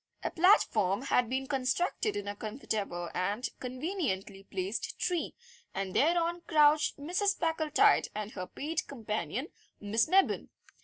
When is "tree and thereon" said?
4.97-6.41